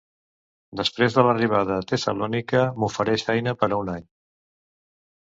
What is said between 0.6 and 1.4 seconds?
Després de